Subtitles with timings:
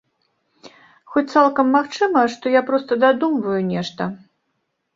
[1.15, 4.11] Хоць цалкам магчыма, што я проста дадумваю нешта.